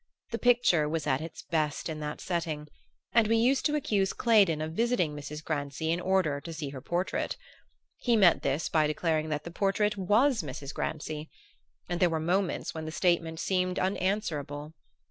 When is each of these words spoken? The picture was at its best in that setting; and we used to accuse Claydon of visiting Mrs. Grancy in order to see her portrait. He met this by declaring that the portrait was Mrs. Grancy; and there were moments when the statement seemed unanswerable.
The 0.31 0.39
picture 0.39 0.89
was 0.89 1.05
at 1.05 1.21
its 1.21 1.43
best 1.43 1.87
in 1.87 1.99
that 1.99 2.19
setting; 2.19 2.67
and 3.13 3.27
we 3.27 3.37
used 3.37 3.67
to 3.67 3.75
accuse 3.75 4.13
Claydon 4.13 4.59
of 4.59 4.71
visiting 4.73 5.15
Mrs. 5.15 5.43
Grancy 5.43 5.91
in 5.91 5.99
order 5.99 6.41
to 6.41 6.51
see 6.53 6.69
her 6.69 6.81
portrait. 6.81 7.37
He 7.97 8.15
met 8.15 8.41
this 8.41 8.67
by 8.67 8.87
declaring 8.87 9.29
that 9.29 9.43
the 9.43 9.51
portrait 9.51 9.97
was 9.97 10.41
Mrs. 10.41 10.73
Grancy; 10.73 11.29
and 11.87 11.99
there 11.99 12.09
were 12.09 12.19
moments 12.19 12.73
when 12.73 12.85
the 12.85 12.91
statement 12.91 13.39
seemed 13.39 13.77
unanswerable. 13.77 14.73